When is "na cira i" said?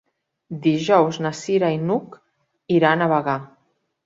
1.25-1.77